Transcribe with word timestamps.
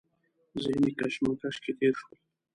ذهني 0.63 0.91
کشمکش 0.99 1.55
کې 1.63 1.71
تېر 1.79 1.93
شول. 2.01 2.17